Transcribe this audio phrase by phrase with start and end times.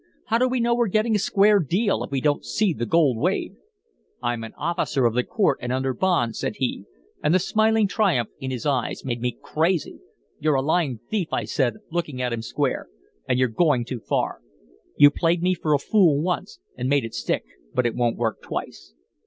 [0.25, 3.17] How do we know we're getting a square deal if we don't see the gold
[3.19, 3.55] weighed?'
[4.23, 6.85] "'I'm an officer of the court and under bond,' said he,
[7.23, 9.99] and the smiling triumph in his eyes made me crazy.
[10.39, 12.87] "'You're a lying thief,' I said, looking at him square.
[13.29, 14.41] 'And you're going too far.
[14.97, 17.43] You played me for a fool once and made it stick,
[17.75, 18.95] but it won't work twice.'